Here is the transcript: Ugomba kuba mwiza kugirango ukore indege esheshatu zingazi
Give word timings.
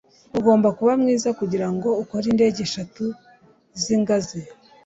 Ugomba 0.37 0.67
kuba 0.77 0.91
mwiza 1.01 1.29
kugirango 1.39 1.89
ukore 2.01 2.25
indege 2.33 2.57
esheshatu 2.63 3.03
zingazi 3.81 4.39